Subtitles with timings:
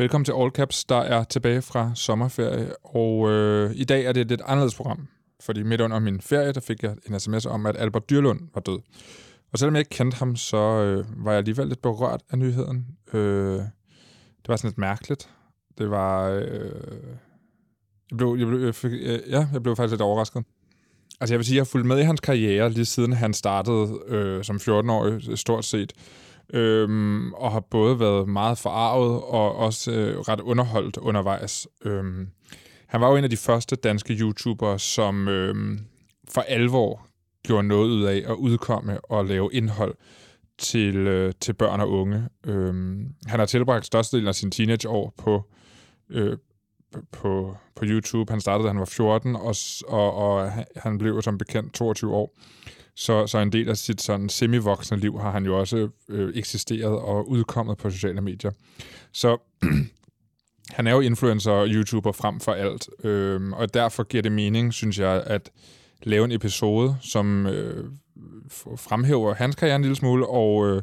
[0.00, 4.20] Velkommen til All Caps, der er tilbage fra sommerferie, og øh, i dag er det
[4.20, 5.08] et lidt anderledes program,
[5.40, 8.60] fordi midt under min ferie, der fik jeg en sms om, at Albert Dyrlund var
[8.60, 8.78] død.
[9.52, 12.86] Og selvom jeg ikke kendte ham, så øh, var jeg alligevel lidt berørt af nyheden.
[13.12, 13.20] Øh,
[13.52, 15.28] det var sådan lidt mærkeligt.
[15.78, 16.28] Det var...
[16.28, 16.44] Øh,
[18.10, 20.44] jeg blev, jeg blev, jeg fik, øh, ja, jeg blev faktisk lidt overrasket.
[21.20, 23.34] Altså jeg vil sige, at jeg har fulgt med i hans karriere, lige siden han
[23.34, 25.92] startede øh, som 14-årig, stort set.
[26.52, 31.68] Øhm, og har både været meget forarvet og også øh, ret underholdt undervejs.
[31.84, 32.28] Øhm,
[32.86, 35.78] han var jo en af de første danske YouTubere, som øh,
[36.28, 37.06] for alvor
[37.42, 39.94] gjorde noget ud af at udkomme og lave indhold
[40.58, 42.28] til, øh, til børn og unge.
[42.46, 45.42] Øhm, han har tilbragt størstedelen af sin teenageår på,
[46.10, 46.36] øh,
[47.12, 48.32] på, på YouTube.
[48.32, 49.54] Han startede, da han var 14, og,
[49.88, 52.36] og, og han blev som bekendt 22 år.
[53.00, 56.98] Så, så en del af sit sådan semi-voksne liv har han jo også øh, eksisteret
[56.98, 58.50] og udkommet på sociale medier.
[59.12, 59.38] Så
[60.76, 64.72] han er jo influencer og YouTuber frem for alt, øh, og derfor giver det mening,
[64.72, 65.50] synes jeg, at
[66.02, 67.84] lave en episode, som øh,
[68.76, 70.82] fremhæver hans karriere en lille smule, og, øh,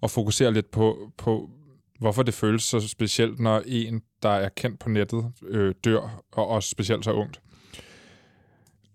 [0.00, 1.50] og fokuserer lidt på, på,
[1.98, 6.48] hvorfor det føles så specielt, når en, der er kendt på nettet, øh, dør, og
[6.48, 7.40] også specielt så ungt.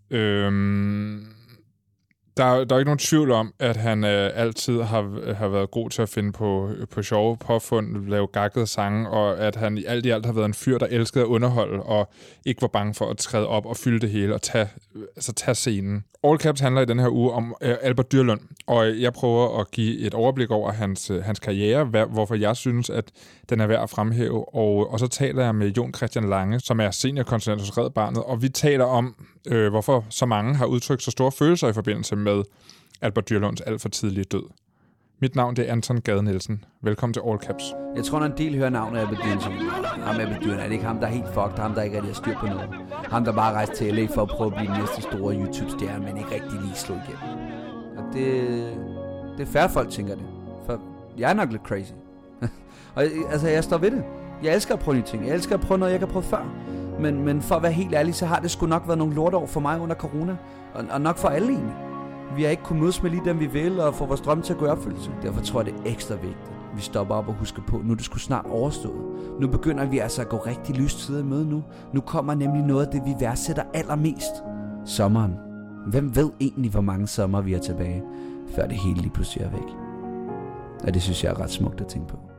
[0.09, 0.51] Øh,
[2.37, 5.89] der, der er ikke nogen tvivl om, at han øh, altid har, har været god
[5.89, 10.09] til at finde på, på sjove påfund, lave gakkede sange, og at han alt i
[10.09, 12.11] alt har været en fyr, der elskede at underholde, og
[12.45, 14.69] ikke var bange for at træde op og fylde det hele, og tage,
[15.15, 16.03] altså tage scenen.
[16.23, 19.71] All Caps handler i den her uge om øh, Albert Dyrlund, og jeg prøver at
[19.71, 23.11] give et overblik over hans, øh, hans karriere, hvad, hvorfor jeg synes, at
[23.49, 26.79] den er værd at fremhæve, og, og så taler jeg med Jon Christian Lange, som
[26.79, 29.15] er seniorkonsulent hos Red Barnet, og vi taler om,
[29.47, 32.43] øh, hvorfor så mange har udtrykt så store følelser i forbindelse med
[33.01, 34.43] Albert Dyrlunds alt for tidlige død.
[35.21, 36.63] Mit navn det er Anton Gade Nielsen.
[36.81, 37.63] Velkommen til All Caps.
[37.95, 39.49] Jeg tror, når en del hører navnet Albert Dyrlund, så
[40.01, 42.13] ham Albert Dyrlund, er det ikke ham, der er helt fucked, ham der ikke rigtig
[42.13, 42.69] har styr på noget.
[43.09, 46.05] Ham, der bare rejste til LA for at prøve at blive den næste store YouTube-stjerne,
[46.05, 47.41] men ikke rigtig lige slå igennem.
[47.97, 48.27] Og det,
[49.37, 50.25] det er færre folk, tænker det.
[50.65, 50.81] For
[51.17, 51.91] jeg er nok lidt crazy.
[52.95, 54.03] og altså, jeg står ved det.
[54.43, 55.27] Jeg elsker at prøve nye ting.
[55.27, 56.45] Jeg elsker at prøve noget, jeg ikke har prøvet før.
[56.99, 59.45] Men, men for at være helt ærlig, så har det sgu nok været nogle lortår
[59.45, 60.37] for mig under corona.
[60.73, 61.75] Og, og nok for alle egentlig.
[62.35, 64.53] Vi har ikke kunnet mødes med lige dem, vi vil, og få vores drømme til
[64.53, 65.11] at gå i opfyldelse.
[65.21, 66.51] Derfor tror jeg, det er ekstra vigtigt.
[66.75, 69.01] Vi stopper op og husker på, nu er det sgu snart overstået.
[69.39, 71.63] Nu begynder vi altså at gå rigtig lyst tider i møde nu.
[71.93, 74.43] Nu kommer nemlig noget af det, vi værdsætter allermest.
[74.85, 75.35] Sommeren.
[75.87, 78.03] Hvem ved egentlig, hvor mange sommer vi er tilbage,
[78.55, 79.75] før det hele lige pludselig er væk?
[80.83, 82.30] Og det synes jeg er ret smukt at tænke på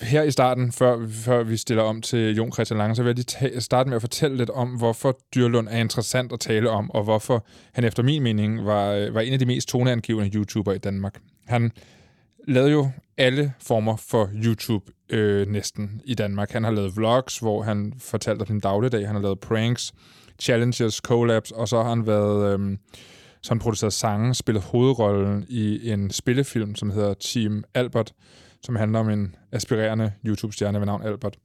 [0.00, 3.42] her i starten, før, før vi stiller om til Jon Christian Lange, så vil jeg
[3.42, 7.04] lige starte med at fortælle lidt om, hvorfor Dyrlund er interessant at tale om, og
[7.04, 10.78] hvorfor han efter min mening var, øh, var en af de mest toneangivende YouTuber i
[10.78, 11.20] Danmark.
[11.46, 11.72] Han
[12.48, 16.50] lavede jo alle former for YouTube øh, næsten i Danmark.
[16.50, 19.06] Han har lavet vlogs, hvor han fortalte om sin dagligdag.
[19.06, 19.94] Han har lavet pranks,
[20.38, 22.60] challenges, collabs, og så har han været...
[22.60, 22.78] Øh,
[23.42, 28.12] så han produceret sange, spillet hovedrollen i en spillefilm, som hedder Team Albert,
[28.66, 31.38] som handler om en aspirerende YouTube-stjerne ved navn Albert.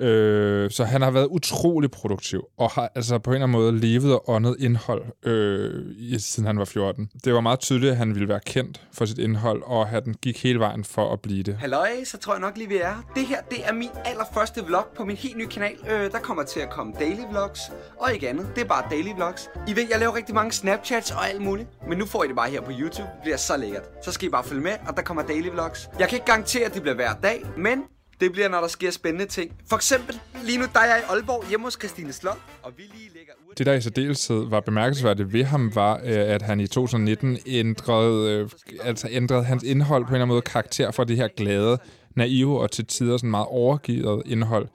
[0.00, 3.80] Øh, så han har været utrolig produktiv, og har altså på en eller anden måde
[3.80, 7.10] levet og åndet indhold, øh, siden han var 14.
[7.24, 10.14] Det var meget tydeligt, at han ville være kendt for sit indhold, og at den
[10.14, 11.56] gik hele vejen for at blive det.
[11.56, 13.04] Halløj, så tror jeg nok lige, vi er.
[13.14, 15.76] Det her, det er min allerførste vlog på min helt nye kanal.
[15.90, 17.60] Øh, der kommer til at komme daily vlogs,
[18.00, 18.46] og ikke andet.
[18.54, 19.48] Det er bare daily vlogs.
[19.68, 22.36] I ved, jeg laver rigtig mange Snapchats og alt muligt, men nu får I det
[22.36, 23.08] bare her på YouTube.
[23.14, 23.82] Det bliver så lækkert.
[24.04, 25.88] Så skal I bare følge med, og der kommer daily vlogs.
[25.98, 27.82] Jeg kan ikke garantere, at det bliver hver dag, men
[28.20, 29.52] det bliver, når der sker spændende ting.
[29.68, 32.82] For eksempel, lige nu der er jeg i Aalborg hjemme hos Christine Slot, og vi
[32.82, 33.54] lige lægger ud...
[33.54, 38.32] Det, der i særdeleshed var bemærkelsesværdigt ved ham, var, øh, at han i 2019 ændrede,
[38.32, 38.50] øh,
[38.82, 41.78] altså ændrede hans indhold på en eller anden måde karakter for det her glade,
[42.16, 44.68] naive og til tider sådan meget overgivet indhold,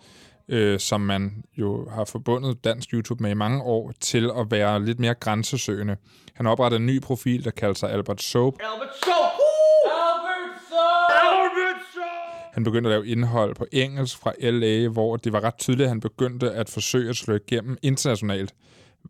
[0.50, 4.86] øh, som man jo har forbundet dansk YouTube med i mange år, til at være
[4.86, 5.98] lidt mere grænsesøgende.
[6.34, 8.54] Han oprettede en ny profil, der kalder sig Albert Soap.
[8.60, 9.43] Albert Soap!
[12.54, 15.90] Han begyndte at lave indhold på engelsk fra LA, hvor det var ret tydeligt, at
[15.90, 18.54] han begyndte at forsøge at slå igennem internationalt,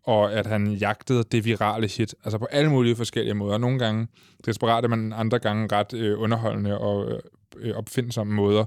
[0.04, 3.58] og at han jagtede det virale hit, altså på alle mulige forskellige måder.
[3.58, 4.08] Nogle gange
[4.46, 7.18] desperate, men andre gange ret øh, underholdende og øh,
[7.58, 8.64] øh opfindsomme måder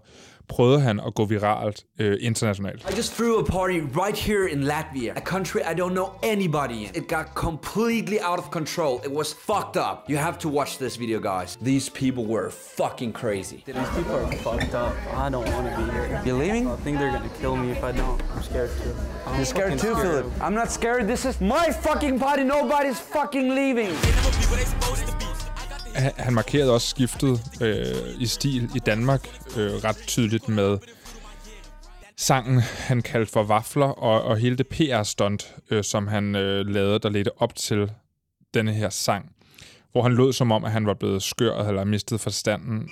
[0.49, 2.89] prøvede han at gå viralt øh, internationalt.
[2.89, 6.73] I just threw a party right here in Latvia, a country I don't know anybody
[6.73, 6.89] in.
[6.95, 8.93] It got completely out of control.
[9.05, 9.97] It was fucked up.
[10.09, 11.57] You have to watch this video, guys.
[11.61, 13.63] These people were fucking crazy.
[13.65, 14.93] These people are fucked up.
[15.25, 16.21] I don't want to be here.
[16.25, 16.67] You're leaving?
[16.67, 18.21] I think they're gonna kill me if I don't.
[18.35, 18.93] I'm scared too.
[19.25, 20.01] I'm You're scared too, scared.
[20.01, 20.25] Philip.
[20.45, 21.07] I'm not scared.
[21.07, 22.43] This is my fucking party.
[22.43, 23.93] Nobody's fucking leaving
[25.97, 29.27] han, markerede også skiftet øh, i stil i Danmark
[29.57, 30.77] øh, ret tydeligt med
[32.17, 36.99] sangen, han kaldte for Waffler, og, og hele det PR-stunt, øh, som han øh, lavede,
[36.99, 37.91] der ledte op til
[38.53, 39.31] denne her sang,
[39.91, 42.89] hvor han lød som om, at han var blevet skør eller mistet forstanden.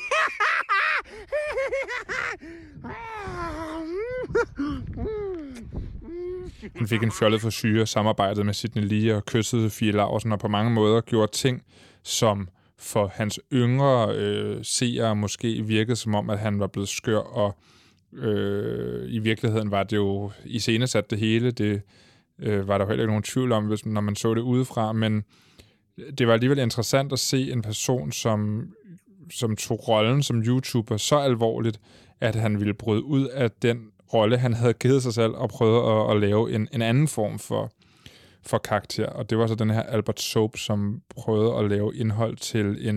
[6.76, 10.40] Han fik en fjollet for syre, samarbejdet med Sidney Lee og kyssede Fie Laursen, og
[10.40, 11.62] på mange måder gjorde ting,
[12.04, 17.18] som for hans yngre øh, seere måske virkede som om, at han var blevet skør,
[17.18, 17.58] og
[18.14, 21.52] øh, i virkeligheden var det jo i sat det hele.
[21.52, 21.82] Det
[22.40, 25.24] øh, var der heller ikke nogen tvivl om, hvis, når man så det udefra, men
[26.18, 28.70] det var alligevel interessant at se en person, som,
[29.32, 31.80] som tog rollen som YouTuber så alvorligt,
[32.22, 36.10] at han ville bryde ud af den rolle, han havde givet sig selv, og prøve
[36.10, 37.72] at, at lave en, en anden form for,
[38.46, 39.08] for karakter.
[39.08, 42.96] Og det var så den her Albert Soap, som prøvede at lave indhold til en,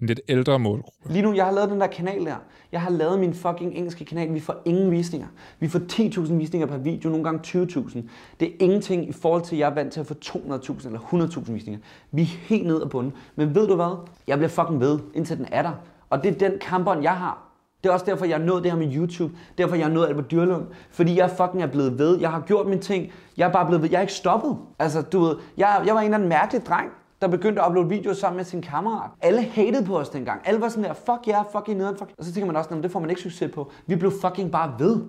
[0.00, 1.12] en lidt ældre målgruppe.
[1.12, 2.36] Lige nu, jeg har lavet den der kanal der.
[2.72, 4.34] Jeg har lavet min fucking engelske kanal.
[4.34, 5.26] Vi får ingen visninger.
[5.58, 8.00] Vi får 10.000 visninger per video, nogle gange 20.000.
[8.40, 11.00] Det er ingenting i forhold til, at jeg er vant til at få 200.000 eller
[11.00, 11.80] 100.000 visninger.
[12.10, 13.12] Vi er helt ned af bunden.
[13.36, 14.08] Men ved du hvad?
[14.26, 15.72] Jeg bliver fucking ved, indtil den er der.
[16.10, 17.47] Og det er den kampbånd, jeg har.
[17.82, 19.34] Det er også derfor, jeg er nået det her med YouTube.
[19.58, 20.66] Derfor, jeg er nået Albert Dyrlund.
[20.90, 22.18] Fordi jeg fucking er blevet ved.
[22.20, 23.12] Jeg har gjort mine ting.
[23.36, 23.90] Jeg er bare blevet ved.
[23.90, 24.56] Jeg er ikke stoppet.
[24.78, 26.90] Altså, du ved, jeg, jeg var en eller anden mærkelig dreng,
[27.20, 29.10] der begyndte at uploade videoer sammen med sin kammerat.
[29.22, 30.40] Alle hated på os dengang.
[30.44, 32.10] Alle var sådan der, fuck jer, yeah, fuck I nederen, fuck.
[32.18, 33.70] Og så tænker man også, det får man ikke succes på.
[33.86, 35.00] Vi blev fucking bare ved.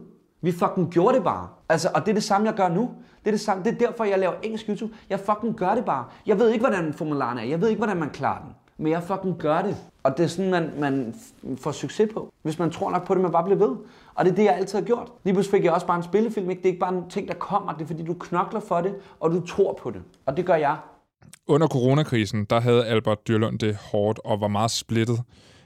[0.42, 1.48] Vi fucking gjorde det bare.
[1.70, 2.90] Altså, og det er det samme, jeg gør nu.
[3.20, 3.64] Det er, det samme.
[3.64, 4.94] det er derfor, jeg laver engelsk YouTube.
[5.10, 6.06] Jeg fucking gør det bare.
[6.26, 7.44] Jeg ved ikke, hvordan formularen er.
[7.44, 9.78] Jeg ved ikke, hvordan man klarer den men jeg fucking gør det.
[10.04, 11.16] Og det er sådan, man, man
[11.58, 12.34] får succes på.
[12.42, 13.76] Hvis man tror nok på det, man bare bliver ved.
[14.16, 15.12] Og det er det, jeg altid har gjort.
[15.24, 16.50] Lige pludselig fik jeg også bare en spillefilm.
[16.50, 16.62] Ikke?
[16.62, 17.74] Det er ikke bare en ting, der kommer.
[17.74, 20.02] Det er fordi, du knokler for det, og du tror på det.
[20.26, 20.78] Og det gør jeg.
[21.48, 25.20] Under coronakrisen, der havde Albert Dyrlund det hårdt og var meget splittet.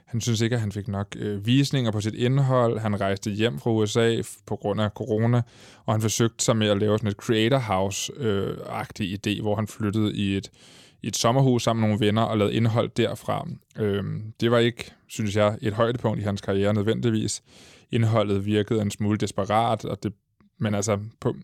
[0.05, 2.79] Han synes ikke, at han fik nok øh, visninger på sit indhold.
[2.79, 5.41] Han rejste hjem fra USA på grund af corona,
[5.85, 9.67] og han forsøgte sig med at lave sådan et creator house-agtig øh, idé, hvor han
[9.67, 10.51] flyttede i et
[11.03, 13.47] i et sommerhus sammen med nogle venner og lavet indhold derfra.
[13.79, 17.43] Øhm, det var ikke, synes jeg, et højdepunkt i hans karriere nødvendigvis.
[17.91, 20.13] Indholdet virkede en smule desperat, og det,
[20.59, 21.35] men altså på,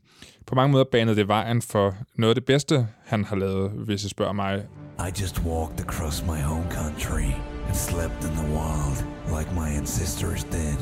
[0.48, 4.04] på mange måder banede det vejen for noget af det bedste, han har lavet, hvis
[4.04, 4.68] I spørger mig.
[5.00, 7.32] I just walked across my home country
[7.68, 8.98] and slept in the wild
[9.38, 10.78] like my ancestors did.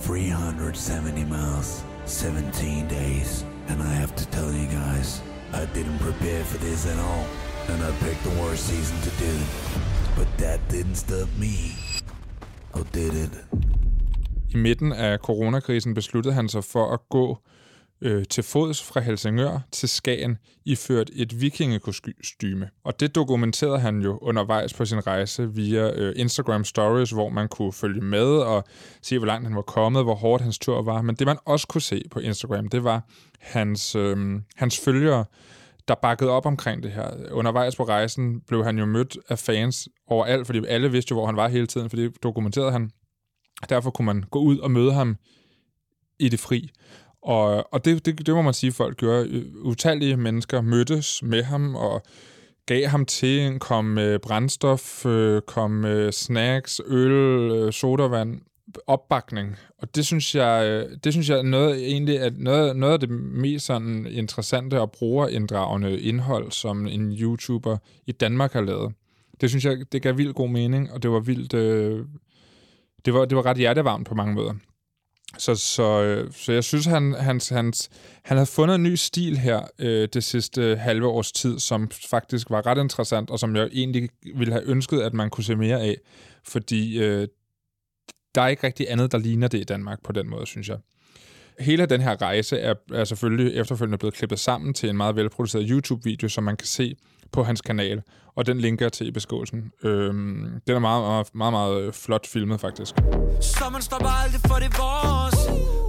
[0.00, 3.44] 370 miles, 17 days.
[3.68, 5.22] And I have to tell you guys,
[5.52, 7.26] I didn't prepare for this at all.
[7.68, 9.34] And I picked the worst season to do.
[10.18, 11.54] But that didn't stop me.
[12.74, 13.44] Oh, did it?
[14.54, 17.38] I midten af coronakrisen besluttede han sig for at gå
[18.00, 22.70] øh, til fods fra Helsingør til Skagen, iført et vikingekostyme.
[22.84, 27.48] Og det dokumenterede han jo undervejs på sin rejse via øh, Instagram Stories, hvor man
[27.48, 28.64] kunne følge med og
[29.02, 31.02] se, hvor langt han var kommet, hvor hårdt hans tur var.
[31.02, 33.02] Men det man også kunne se på Instagram, det var
[33.40, 35.24] hans, øh, hans følgere,
[35.88, 37.10] der bakkede op omkring det her.
[37.30, 41.26] Undervejs på rejsen blev han jo mødt af fans overalt, fordi alle vidste jo, hvor
[41.26, 42.90] han var hele tiden, fordi det dokumenterede han.
[43.68, 45.16] Derfor kunne man gå ud og møde ham
[46.18, 46.70] i det fri.
[47.22, 49.44] Og, og det, det, det må man sige, folk gjorde.
[49.62, 52.02] Utallige mennesker mødtes med ham og
[52.66, 57.12] gav ham til, kom med brændstof, øh, kom med snacks, øl,
[57.50, 58.40] øh, sodavand,
[58.86, 59.56] opbakning.
[59.78, 63.10] Og det synes jeg, øh, det synes jeg noget, egentlig at noget, noget af det
[63.10, 68.92] mest sådan interessante og brugerinddragende indhold, som en YouTuber i Danmark har lavet.
[69.40, 71.54] Det synes jeg, det gav vildt god mening, og det var vildt...
[71.54, 72.04] Øh,
[73.04, 74.54] det var, det var ret hjertevarmt på mange måder.
[75.38, 77.90] Så, så, øh, så jeg synes, han, hans, hans,
[78.22, 82.50] han havde fundet en ny stil her øh, det sidste halve års tid, som faktisk
[82.50, 85.80] var ret interessant, og som jeg egentlig ville have ønsket, at man kunne se mere
[85.80, 85.96] af.
[86.44, 87.28] Fordi øh,
[88.34, 90.78] der er ikke rigtig andet, der ligner det i Danmark på den måde, synes jeg.
[91.60, 95.66] Hele den her rejse er, er selvfølgelig efterfølgende blevet klippet sammen til en meget velproduceret
[95.70, 96.96] YouTube-video, som man kan se
[97.32, 98.02] på hans kanal,
[98.36, 99.72] og den linker jeg til i beskrivelsen.
[99.82, 102.94] Øhm, den er meget, meget, meget, meget flot filmet, faktisk.
[103.40, 105.38] Sommeren stopper aldrig for det vores.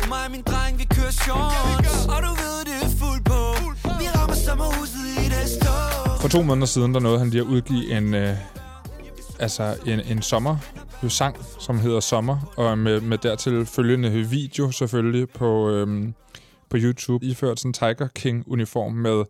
[0.09, 2.05] Mig og min dreng, vi kører shorts.
[2.13, 3.41] Og du ved, det er fuld på.
[4.01, 5.75] Vi rammer sommerhuset i det stå.
[6.21, 8.35] For to måneder siden, der nåede han lige at udgive en, øh,
[9.39, 10.57] altså en, en sommer
[11.07, 16.13] sang, som hedder Sommer, og med, med dertil følgende video selvfølgelig på, øhm,
[16.69, 19.23] på YouTube, iført sådan Tiger King-uniform med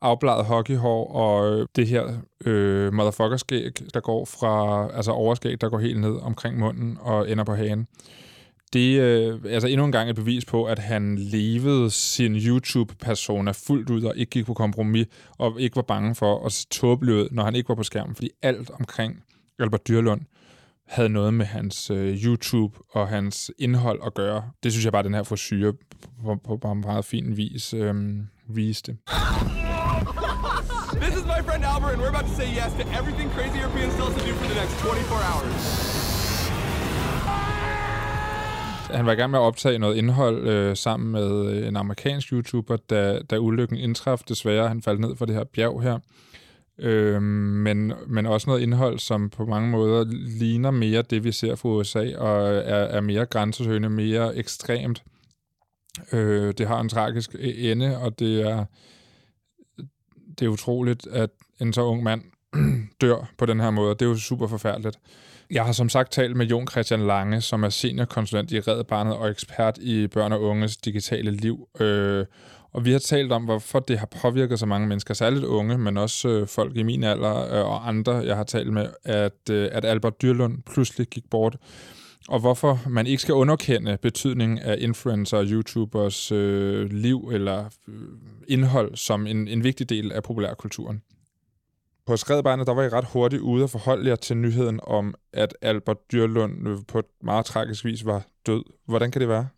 [0.00, 2.04] afbladet hockeyhår og øh, det her
[2.44, 7.44] øh, motherfuckerskæg, der går fra, altså overskæg, der går helt ned omkring munden og ender
[7.44, 7.86] på hagen.
[8.72, 13.50] Det er øh, altså endnu en gang et bevis på, at han levede sin YouTube-persona
[13.50, 15.06] fuldt ud og ikke gik på kompromis
[15.38, 18.14] og ikke var bange for at se tåbelig ud, når han ikke var på skærmen,
[18.14, 19.22] fordi alt omkring
[19.58, 20.20] Albert Dyrlund
[20.88, 24.50] havde noget med hans øh, YouTube og hans indhold at gøre.
[24.62, 25.72] Det synes jeg bare, den her frisyre
[26.24, 27.94] på, på, på meget fin vis øh,
[28.48, 28.96] viste.
[31.02, 33.94] This is my friend Albert, and we're about to say yes to everything Crazy Europeans
[33.94, 35.64] tell us to do for the next 24 hours.
[38.90, 42.32] Han var i gang med at optage noget indhold øh, sammen med øh, en amerikansk
[42.32, 44.18] YouTuber, da, da ulykken indtraf.
[44.28, 45.98] Desværre, han faldt ned fra det her bjerg her.
[46.78, 50.04] Øh, men, men også noget indhold, som på mange måder
[50.38, 55.02] ligner mere det, vi ser fra USA, og er, er mere grænsesøgende, mere ekstremt.
[56.12, 58.64] Øh, det har en tragisk e-, ende, og det er,
[60.38, 62.22] det er utroligt, at en så ung mand
[63.00, 63.90] dør på den her måde.
[63.90, 64.98] Det er jo super forfærdeligt.
[65.50, 69.14] Jeg har som sagt talt med Jon Christian Lange, som er seniorkonsulent i Red Barnet
[69.16, 71.68] og ekspert i børn og unges digitale liv.
[71.80, 72.26] Øh,
[72.74, 75.96] og vi har talt om, hvorfor det har påvirket så mange mennesker, særligt unge, men
[75.96, 79.68] også øh, folk i min alder øh, og andre, jeg har talt med, at, øh,
[79.72, 81.56] at Albert Dyrlund pludselig gik bort.
[82.28, 87.94] Og hvorfor man ikke skal underkende betydningen af influencer og YouTubers øh, liv eller øh,
[88.48, 91.02] indhold som en, en vigtig del af populærkulturen.
[92.06, 95.56] På Skredbarnet, der var I ret hurtigt ude og forholde jer til nyheden om, at
[95.62, 98.64] Albert Dyrlund øh, på et meget tragisk vis var død.
[98.86, 99.48] Hvordan kan det være?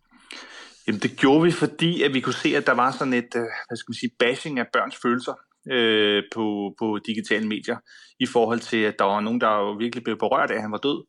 [0.87, 3.41] Jamen det gjorde vi, fordi at vi kunne se, at der var sådan et, øh,
[3.67, 5.33] hvad skal man sige, bashing af børns følelser
[5.71, 7.77] øh, på, på digitale medier,
[8.19, 10.71] i forhold til, at der var nogen, der jo virkelig blev berørt af, at han
[10.71, 11.05] var død.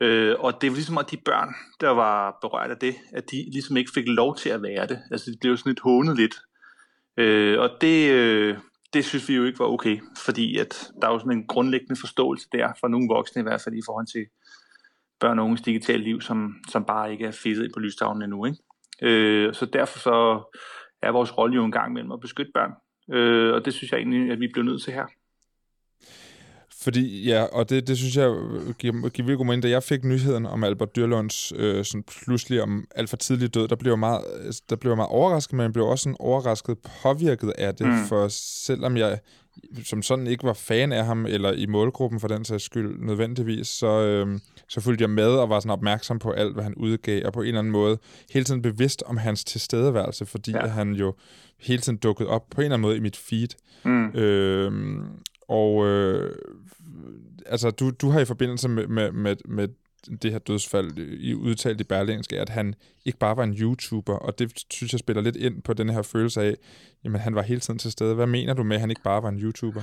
[0.00, 1.48] Øh, og det var ligesom, at de børn,
[1.80, 4.98] der var berørt af det, at de ligesom ikke fik lov til at være det.
[5.10, 6.34] Altså det blev sådan lidt hånet lidt.
[7.18, 8.56] Øh, og det, øh,
[8.92, 12.00] det synes vi jo ikke var okay, fordi at der er jo sådan en grundlæggende
[12.00, 14.26] forståelse der, for nogle voksne i hvert fald, i forhold til
[15.20, 18.44] børn og unges digitale liv, som, som bare ikke er fedtet på lystavlen endnu.
[18.44, 18.58] Ikke?
[19.02, 20.42] Øh, så derfor så
[21.02, 22.72] er vores rolle jo en gang mellem at beskytte børn.
[23.16, 25.06] Øh, og det synes jeg egentlig, at vi bliver nødt til her.
[26.82, 28.30] Fordi, ja, og det, det synes jeg
[28.78, 29.62] giver, giver virkelig god mening.
[29.62, 33.68] Da jeg fik nyheden om Albert Dyrlunds øh, sådan pludselig om alt for tidlig død,
[33.68, 34.24] der blev jeg meget,
[34.70, 37.86] der blev jeg meget overrasket, men jeg blev også sådan overrasket påvirket af det.
[37.86, 38.04] Mm.
[38.08, 38.28] For
[38.64, 39.18] selvom jeg
[39.84, 43.66] som sådan ikke var fan af ham, eller i målgruppen for den sags skyld nødvendigvis,
[43.66, 47.22] så, øh, så fulgte jeg med og var sådan opmærksom på alt, hvad han udgav,
[47.26, 47.98] og på en eller anden måde
[48.32, 50.66] hele tiden bevidst om hans tilstedeværelse, fordi ja.
[50.66, 51.14] han jo
[51.60, 53.48] hele tiden dukkede op på en eller anden måde i mit feed.
[53.84, 54.08] Mm.
[54.08, 54.72] Øh,
[55.48, 56.36] og øh,
[57.46, 59.68] altså, du, du har i forbindelse med, med, med, med
[60.22, 64.14] det her dødsfald øh, i udtalt i Berlingske, at han ikke bare var en YouTuber,
[64.14, 66.54] og det synes jeg spiller lidt ind på den her følelse af,
[67.04, 68.14] jamen han var hele tiden til stede.
[68.14, 69.82] Hvad mener du med, at han ikke bare var en YouTuber?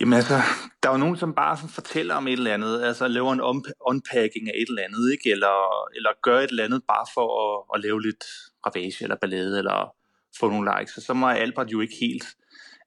[0.00, 0.34] Jamen altså,
[0.82, 3.40] der er jo nogen, som bare fortæller om et eller andet, altså laver en
[3.86, 5.30] unpacking af et eller andet, ikke?
[5.30, 5.56] Eller,
[5.96, 8.24] eller gør et eller andet bare for at, at lave lidt
[8.66, 9.94] ravage eller ballade, eller
[10.40, 10.96] få nogle likes.
[10.96, 12.24] Og så må Albert jo ikke helt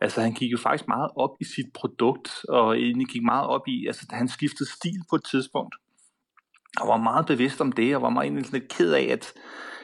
[0.01, 3.67] Altså han gik jo faktisk meget op i sit produkt, og egentlig gik meget op
[3.67, 5.75] i, altså han skiftede stil på et tidspunkt,
[6.81, 9.33] og var meget bevidst om det, og var meget egentlig lidt ked af, at,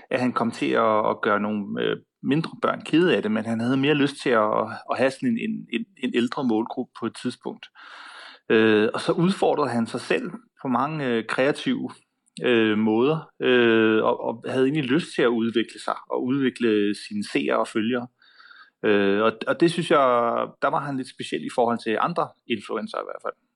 [0.10, 3.46] at han kom til at, at gøre nogle øh, mindre børn kede af det, men
[3.46, 4.52] han havde mere lyst til at,
[4.92, 7.66] at have sådan en, en, en, en ældre målgruppe på et tidspunkt.
[8.50, 10.32] Øh, og så udfordrede han sig selv
[10.62, 11.90] på mange øh, kreative
[12.44, 17.24] øh, måder, øh, og, og havde egentlig lyst til at udvikle sig, og udvikle sine
[17.24, 18.08] seere og følgere.
[18.86, 20.00] Øh, og, og det synes jeg,
[20.62, 23.51] der var han lidt speciel i forhold til andre influencer i hvert fald.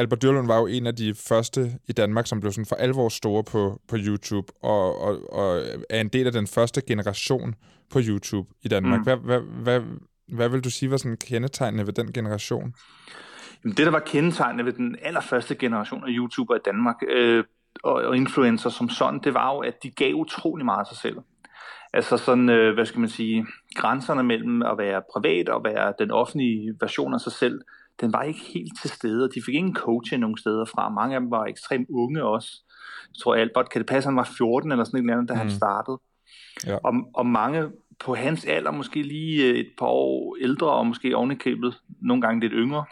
[0.00, 3.08] Albert Dyrlund var jo en af de første i Danmark, som blev sådan for alvor
[3.08, 7.54] store på, på YouTube, og, og, og er en del af den første generation
[7.92, 8.98] på YouTube i Danmark.
[8.98, 9.04] Mm.
[9.04, 9.80] Hvad, hvad, hvad,
[10.28, 12.74] hvad vil du sige var sådan kendetegnende ved den generation?
[13.64, 17.44] Jamen, det, der var kendetegnende ved den allerførste generation af YouTuber i Danmark, øh,
[17.82, 20.96] og, og influencer som sådan, det var jo, at de gav utrolig meget af sig
[20.96, 21.16] selv.
[21.92, 26.10] Altså sådan, øh, hvad skal man sige, grænserne mellem at være privat og være den
[26.10, 27.60] offentlige version af sig selv,
[28.00, 30.88] den var ikke helt til stede, og de fik ingen coaching nogen steder fra.
[30.88, 32.62] Mange af dem var ekstremt unge også.
[33.08, 35.40] Jeg tror, Albert, kan det passe, han var 14 eller sådan noget andet, da mm.
[35.40, 35.98] han startede.
[36.66, 36.76] Ja.
[36.84, 41.16] Og, og mange på hans alder, måske lige øh, et par år ældre, og måske
[41.16, 42.84] ovenikæbet, nogle gange lidt yngre,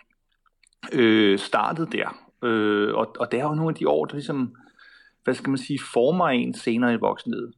[0.93, 2.09] øh, startede der.
[2.45, 4.55] Øh, og, og det er jo nogle af de år, der ligesom,
[5.25, 7.55] hvad skal man sige, former en senere i voksenlivet.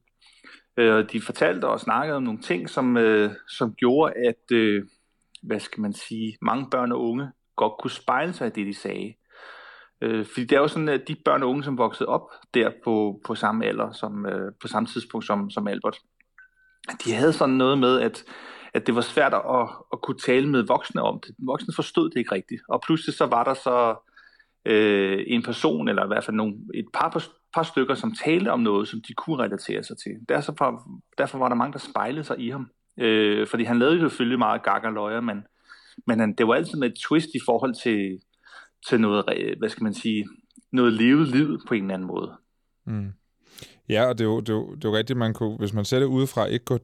[0.76, 4.84] Øh, de fortalte og snakkede om nogle ting, som, øh, som gjorde, at øh,
[5.42, 7.28] hvad skal man sige, mange børn og unge
[7.60, 9.14] godt kunne spejle sig i det, de sagde.
[10.00, 12.70] Øh, fordi det er jo sådan, at de børn og unge, som voksede op der
[12.84, 15.98] på, på samme alder, som, øh, på samme tidspunkt som, som Albert,
[17.04, 18.24] de havde sådan noget med, at,
[18.74, 21.34] at det var svært at, at kunne tale med voksne om det.
[21.38, 22.62] Voksne forstod det ikke rigtigt.
[22.68, 23.96] Og pludselig så var der så
[24.64, 27.24] øh, en person, eller i hvert fald nogle, et par,
[27.54, 30.12] par stykker, som talte om noget, som de kunne relatere sig til.
[30.28, 30.52] Derfor,
[31.18, 32.70] derfor var der mange, der spejlede sig i ham.
[32.98, 35.44] Øh, fordi han lavede jo selvfølgelig meget gag og løjer, men,
[36.06, 38.20] men han, det var altid med et twist i forhold til,
[38.88, 39.24] til noget,
[39.58, 40.26] hvad skal man sige,
[40.72, 42.32] noget levet liv på en eller anden måde.
[42.86, 43.12] Mm.
[43.88, 45.72] Ja, og det er, jo, det, er jo, det er jo rigtigt, man kunne, hvis
[45.72, 46.78] man ser det udefra, ikke gå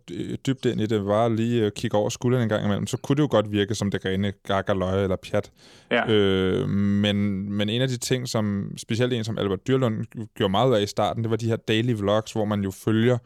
[0.46, 3.22] dybt ind i det, bare lige kigge over skulderen en gang imellem, så kunne det
[3.22, 5.52] jo godt virke som det rene gakkerløje eller pjat.
[5.90, 6.12] Ja.
[6.12, 7.16] Øh, men,
[7.52, 10.04] men en af de ting, som specielt en som Albert Dyrlund
[10.34, 13.18] gjorde meget af i starten, det var de her daily vlogs, hvor man jo følger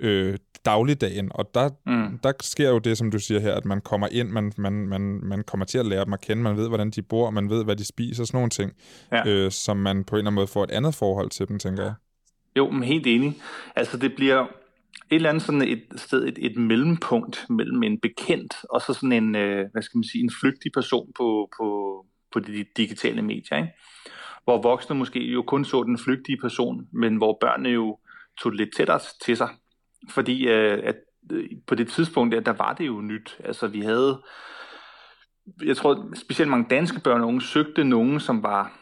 [0.00, 2.18] øh, dagligdagen, og der, mm.
[2.18, 5.20] der sker jo det, som du siger her, at man kommer ind, man, man, man,
[5.22, 7.64] man kommer til at lære dem at kende, man ved, hvordan de bor, man ved,
[7.64, 8.72] hvad de spiser, sådan nogle ting,
[9.12, 9.28] ja.
[9.28, 11.82] øh, som man på en eller anden måde får et andet forhold til dem, tænker
[11.82, 11.94] jeg.
[12.56, 13.36] Jo, men helt enig.
[13.76, 14.48] Altså det bliver et
[15.10, 19.36] eller andet sådan et sted, et, et mellempunkt mellem en bekendt og så sådan en,
[19.36, 21.66] øh, hvad skal man sige, en flygtig person på, på,
[22.32, 23.72] på de digitale medier, ikke?
[24.44, 27.98] Hvor voksne måske jo kun så den flygtige person, men hvor børnene jo
[28.42, 29.48] tog lidt tættere til sig.
[30.10, 30.96] Fordi øh, at
[31.32, 33.38] øh, på det tidspunkt, der, der var det jo nyt.
[33.44, 34.22] Altså vi havde,
[35.64, 38.78] jeg tror specielt mange danske børn og unge søgte nogen, som var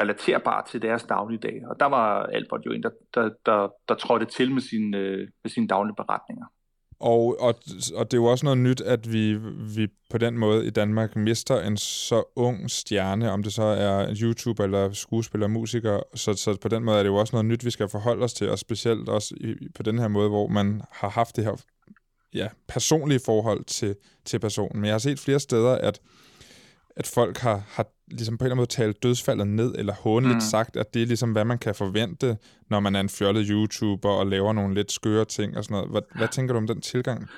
[0.00, 1.62] relaterbart til deres dagligdag.
[1.70, 5.28] Og der var Albert jo en, der, der, der, der trådte til med, sin, øh,
[5.44, 6.46] med sine daglige beretninger.
[7.00, 7.54] Og, og,
[7.94, 9.38] og det er jo også noget nyt, at vi,
[9.74, 14.14] vi på den måde i Danmark mister en så ung stjerne, om det så er
[14.22, 16.00] YouTuber eller skuespiller eller musiker.
[16.14, 18.32] Så, så på den måde er det jo også noget nyt, vi skal forholde os
[18.32, 21.56] til, og specielt også i, på den her måde, hvor man har haft det her
[22.34, 24.80] ja, personlige forhold til, til personen.
[24.80, 26.00] Men jeg har set flere steder, at
[26.96, 30.34] at folk har, har ligesom på en eller anden måde talt dødsfaldet ned, eller hånligt
[30.34, 30.40] mm.
[30.40, 32.36] sagt, at det er ligesom, hvad man kan forvente,
[32.70, 35.90] når man er en fjollet YouTuber og laver nogle lidt skøre ting og sådan noget.
[35.90, 37.28] Hvad, hvad tænker du om den tilgang?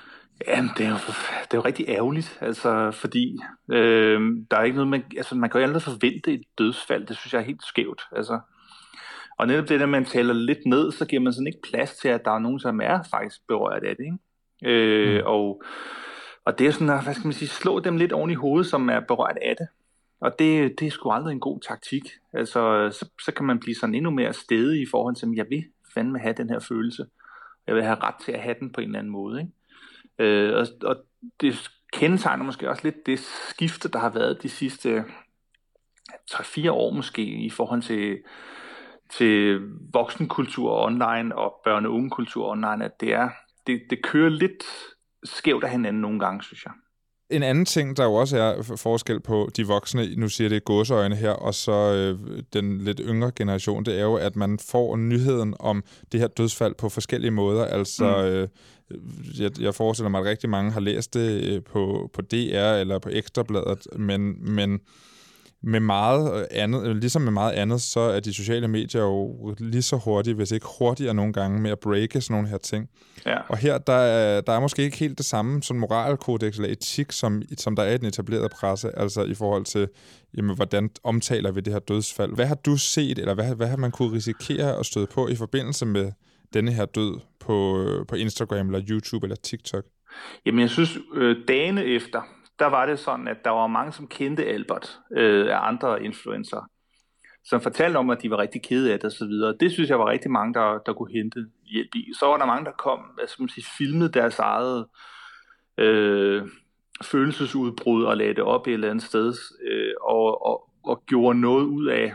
[0.47, 0.97] Jamen, det er jo,
[1.45, 3.39] det er jo rigtig ærgerligt, altså, fordi
[3.71, 7.17] øh, der er ikke noget, man, altså, man kan jo aldrig forvente et dødsfald, det
[7.17, 8.41] synes jeg er helt skævt, altså.
[9.39, 12.09] Og netop det, der man taler lidt ned, så giver man sådan ikke plads til,
[12.09, 14.19] at der er nogen, som er faktisk berørt af det, ikke?
[14.65, 15.27] Øh, mm.
[15.27, 15.63] Og
[16.45, 18.67] og det er sådan at, hvad skal man sige, slå dem lidt oven i hovedet,
[18.67, 19.69] som er berørt af det.
[20.21, 22.03] Og det, det er sgu aldrig en god taktik.
[22.33, 25.47] Altså, så, så kan man blive sådan endnu mere stedig i forhold til, at jeg
[25.51, 27.07] vil fandme have den her følelse.
[27.67, 29.41] Jeg vil have ret til at have den på en eller anden måde.
[29.41, 29.53] Ikke?
[30.19, 30.97] Øh, og, og
[31.41, 35.05] det kendetegner måske også lidt det skifte, der har været de sidste
[36.31, 38.19] 3-4 år måske, i forhold til,
[39.11, 39.61] til
[39.93, 43.31] voksenkultur online og børne- og ungekultur online, at det, er,
[43.67, 44.65] det, det kører lidt
[45.25, 46.73] skævt af hinanden nogle gange, synes jeg.
[47.31, 51.17] En anden ting, der jo også er forskel på de voksne, nu siger det gåseøjne
[51.17, 55.55] her, og så øh, den lidt yngre generation, det er jo, at man får nyheden
[55.61, 57.65] om det her dødsfald på forskellige måder.
[57.65, 58.25] Altså, mm.
[58.25, 58.49] øh,
[59.41, 62.99] jeg, jeg forestiller mig, at rigtig mange har læst det øh, på, på DR eller
[62.99, 64.81] på Ekstrabladet, men, men
[65.63, 69.97] med meget andet, ligesom med meget andet, så er de sociale medier jo lige så
[69.97, 72.89] hurtige, hvis ikke hurtigere nogle gange, med at breake sådan nogle her ting.
[73.27, 73.37] Ja.
[73.49, 77.13] Og her, der er, der er måske ikke helt det samme som moralkodex eller etik,
[77.13, 79.89] som, som der er i den etablerede presse, altså i forhold til,
[80.37, 82.35] jamen, hvordan omtaler vi det her dødsfald.
[82.35, 85.35] Hvad har du set, eller hvad, hvad har man kunne risikere at støde på i
[85.35, 86.13] forbindelse med
[86.55, 89.85] denne her død på, på Instagram eller YouTube eller TikTok?
[90.47, 92.21] Jamen, jeg synes, øh, dagene efter,
[92.59, 96.71] der var det sådan, at der var mange, som kendte Albert øh, af andre influencer,
[97.45, 99.59] som fortalte om, at de var rigtig kede af det osv.
[99.61, 102.13] Det synes jeg var rigtig mange, der, der kunne hente hjælp i.
[102.19, 104.87] Så var der mange, der kom, og altså, man sige, filmede deres eget
[105.79, 106.43] øh,
[107.03, 109.35] følelsesudbrud og lagde det op et eller andet sted,
[109.71, 112.13] øh, og, og, og gjorde noget ud af,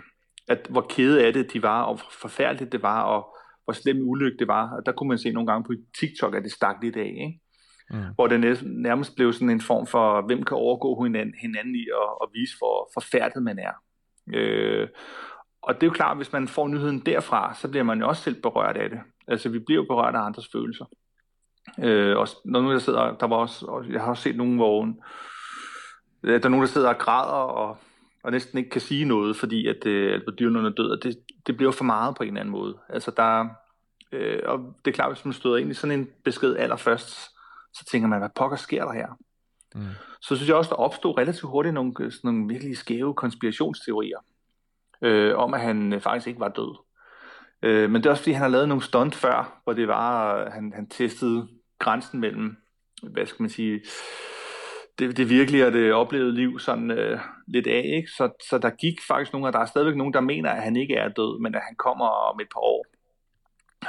[0.47, 3.97] at hvor kede af det de var, og hvor forfærdeligt det var, og hvor slem
[4.02, 4.76] ulykke det var.
[4.76, 7.13] Og der kunne man se nogle gange på TikTok, at det stak lidt af.
[7.26, 7.39] Ikke?
[7.91, 8.04] Mm.
[8.15, 12.10] hvor det nærmest blev sådan en form for, hvem kan overgå hinanden, hinanden i at,
[12.23, 13.71] at vise, hvor forfærdet man er.
[14.34, 14.88] Øh,
[15.62, 18.21] og det er jo klart, hvis man får nyheden derfra, så bliver man jo også
[18.23, 19.00] selv berørt af det.
[19.28, 20.86] Altså, vi bliver jo berørt af andres følelser.
[21.84, 24.93] Øh, og når nu der sidder, der var også, jeg har også set nogen, hvor
[26.23, 27.78] der er nogen, der sidder og græder og,
[28.23, 31.17] og næsten ikke kan sige noget, fordi at, øh, Albert Dyrlund er død, og det,
[31.47, 32.78] det bliver for meget på en eller anden måde.
[32.89, 33.47] Altså, der,
[34.12, 37.37] øh, og det er klart, hvis man støder ind i sådan en besked allerførst,
[37.77, 39.07] så tænker man, hvad pokker sker der her?
[39.75, 39.85] Mm.
[40.21, 44.17] Så synes jeg også, der opstod relativt hurtigt nogle, sådan nogle virkelig skæve konspirationsteorier
[45.01, 46.77] øh, om, at han øh, faktisk ikke var død.
[47.61, 50.49] Øh, men det er også fordi, han har lavet nogle stunt før, hvor det var,
[50.49, 51.47] han, han testede
[51.79, 52.57] grænsen mellem,
[53.03, 53.81] hvad skal man sige,
[54.99, 57.91] det, det virkelige og det oplevede liv sådan øh, lidt af.
[57.97, 58.09] Ikke?
[58.17, 60.75] Så, så der gik faktisk nogle, og der er stadigvæk nogen, der mener, at han
[60.75, 62.85] ikke er død, men at han kommer om et par år.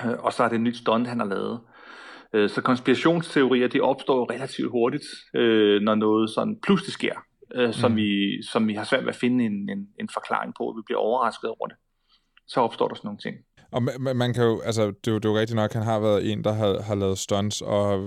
[0.05, 1.61] Øh, og så er det et nyt stunt, han har lavet.
[2.35, 7.15] Øh, så konspirationsteorier, de opstår relativt hurtigt, øh, når noget sådan pludselig sker,
[7.55, 7.97] øh, som, mm.
[7.97, 10.83] vi, som vi har svært ved at finde en, en, en forklaring på, at vi
[10.87, 11.77] bliver overrasket over det.
[12.47, 13.37] Så opstår der sådan nogle ting.
[13.73, 15.83] Og man, man kan jo, altså, det er jo, det er jo rigtigt nok, han
[15.83, 18.01] har været en, der har, har lavet stunts, og,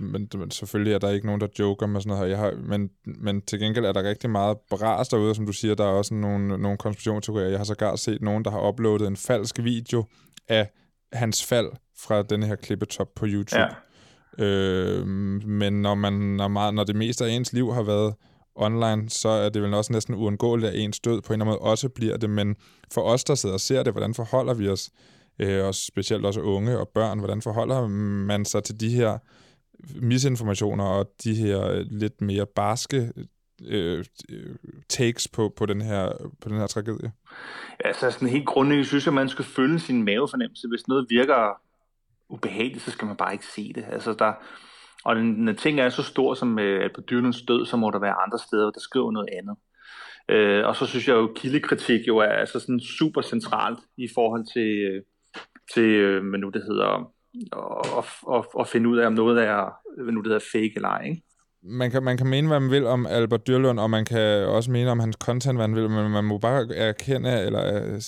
[0.00, 2.28] men, men selvfølgelig er der ikke nogen, der joker med sådan noget her.
[2.28, 5.74] Jeg har, men, men til gengæld er der rigtig meget bras derude, som du siger,
[5.74, 7.48] der er også nogle, nogle konspirationsteorier.
[7.48, 10.04] Jeg har sågar set nogen, der har uploadet en falsk video
[10.48, 10.70] af
[11.12, 11.70] hans fald
[12.02, 13.62] fra den her klippetop på YouTube.
[14.38, 14.44] Ja.
[14.44, 15.06] Øh,
[15.46, 18.14] men når, man, når, meget, når det meste af ens liv har været
[18.54, 21.60] online, så er det vel også næsten uundgåeligt, at ens død på en eller anden
[21.60, 22.30] måde også bliver det.
[22.30, 22.56] Men
[22.92, 24.90] for os, der sidder og ser det, hvordan forholder vi os,
[25.38, 27.86] øh, og specielt også unge og børn, hvordan forholder
[28.26, 29.18] man sig til de her
[29.94, 33.12] misinformationer og de her lidt mere barske
[33.66, 34.04] øh,
[34.88, 37.12] takes på, på, den her, på den her tragedie?
[37.84, 40.68] Ja, så sådan helt grundlæggende synes jeg, at man skal følge sin mavefornemmelse.
[40.68, 41.60] Hvis noget virker
[42.30, 43.84] ubehageligt, så skal man bare ikke se det.
[43.88, 44.32] Altså, der,
[45.04, 47.98] og når ting er så stor som øh, at på dyrenes død, så må der
[47.98, 49.56] være andre steder, der skriver noget andet.
[50.28, 54.44] Øh, og så synes jeg jo, kildekritik jo er altså sådan super centralt i forhold
[54.54, 55.02] til, øh,
[55.74, 57.12] til øh, hvad nu det hedder,
[57.98, 58.04] at,
[58.36, 59.70] at, at finde ud af, om noget er,
[60.02, 61.04] hvad nu det hedder, fake eller ej.
[61.04, 61.22] Ikke?
[61.62, 64.70] Man kan, man kan mene, hvad man vil om Albert Dyrlund, og man kan også
[64.70, 68.02] mene om hans content, hvad man vil, men man må bare erkende, eller øh,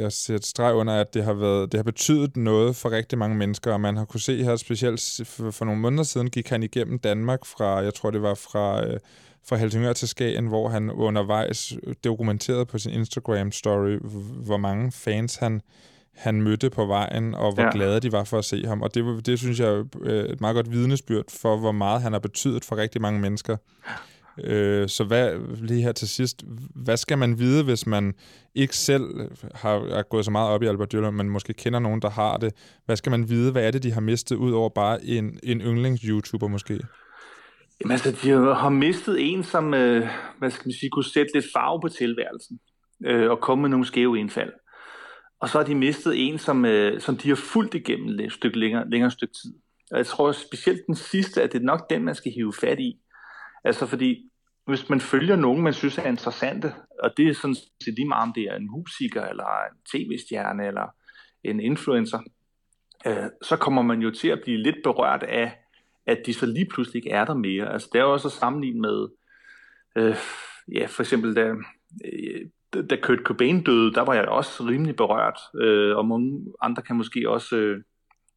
[0.00, 3.18] jeg ser et streg under, at det har, været, det har betydet noget for rigtig
[3.18, 6.62] mange mennesker, og man har kunne se her, specielt for, nogle måneder siden, gik han
[6.62, 9.00] igennem Danmark fra, jeg tror det var fra, øh,
[9.48, 11.72] fra Helsingør til Skagen, hvor han undervejs
[12.04, 14.08] dokumenterede på sin Instagram-story,
[14.44, 15.60] hvor mange fans han
[16.18, 17.70] han mødte på vejen, og hvor ja.
[17.72, 18.82] glade de var for at se ham.
[18.82, 22.12] Og det, det synes jeg er øh, et meget godt vidnesbyrd for, hvor meget han
[22.12, 23.56] har betydet for rigtig mange mennesker.
[24.44, 28.14] Øh, så hvad, lige her til sidst, hvad skal man vide, hvis man
[28.54, 32.02] ikke selv har er gået så meget op i Albert Dyrlund, men måske kender nogen,
[32.02, 32.54] der har det?
[32.86, 33.52] Hvad skal man vide?
[33.52, 36.80] Hvad er det, de har mistet, ud over bare en, en yndlings-YouTuber måske?
[37.80, 41.46] Jamen altså, de har mistet en, som, øh, hvad skal man sige, kunne sætte lidt
[41.56, 42.58] farve på tilværelsen,
[43.04, 44.52] øh, og komme med nogle skæve indfald.
[45.40, 48.58] Og så har de mistet en, som, øh, som de har fulgt igennem et stykke
[48.58, 49.54] længere, længere stykke tid.
[49.90, 52.80] Og jeg tror specielt den sidste, at det er nok den, man skal hive fat
[52.80, 53.00] i.
[53.64, 54.30] Altså fordi,
[54.66, 56.72] hvis man følger nogen, man synes er interessante,
[57.02, 60.66] og det er sådan set lige meget, om det er en musiker, eller en tv-stjerne,
[60.66, 60.94] eller
[61.44, 62.20] en influencer,
[63.06, 65.58] øh, så kommer man jo til at blive lidt berørt af,
[66.06, 67.72] at de så lige pludselig ikke er der mere.
[67.72, 69.08] Altså det er jo også at sammenligne med,
[69.96, 70.16] øh,
[70.72, 71.54] ja, for eksempel da,
[72.04, 76.82] øh, da Kurt Cobain døde, der var jeg også rimelig berørt, øh, og mange andre
[76.82, 77.82] kan måske også øh,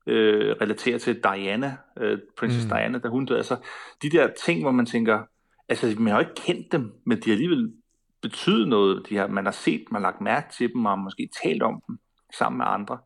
[0.08, 2.70] øh, relatere til Diana, øh, Princess mm.
[2.70, 3.38] Diana, da hun døde.
[3.38, 3.58] Altså,
[4.02, 5.24] de der ting, hvor man tænker,
[5.70, 7.74] altså, man har jo ikke kendt dem, men de har alligevel
[8.22, 9.10] betydet noget.
[9.10, 11.82] De har, man har set, man har lagt mærke til dem, og måske talt om
[11.88, 11.98] dem
[12.38, 12.98] sammen med andre.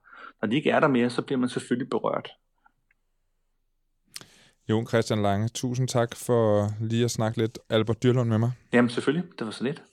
[0.42, 2.30] Når de ikke er der mere, så bliver man selvfølgelig berørt.
[4.70, 8.52] Jon Christian Lange, tusind tak for lige at snakke lidt Albert Dyrlund med mig.
[8.74, 9.84] Jamen selvfølgelig, det var så lidt.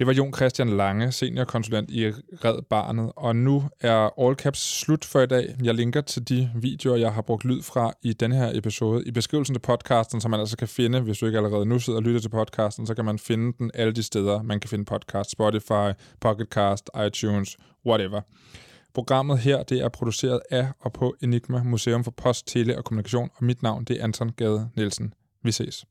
[0.00, 2.10] Det var Jon Christian Lange, seniorkonsulent i
[2.44, 5.56] Red Barnet, og nu er All Caps slut for i dag.
[5.64, 9.10] Jeg linker til de videoer, jeg har brugt lyd fra i den her episode i
[9.10, 12.02] beskrivelsen til podcasten, som man altså kan finde, hvis du ikke allerede nu sidder og
[12.02, 15.30] lytter til podcasten, så kan man finde den alle de steder, man kan finde podcast.
[15.30, 18.20] Spotify, Pocketcast, iTunes, whatever.
[18.94, 23.30] Programmet her det er produceret af og på Enigma Museum for Post, Tele og Kommunikation,
[23.34, 25.14] og mit navn det er Anton Gade Nielsen.
[25.44, 25.84] Vi ses.